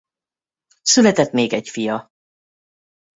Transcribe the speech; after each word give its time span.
Született 0.81 1.31
még 1.31 1.53
egy 1.53 1.69
fia. 1.69 2.09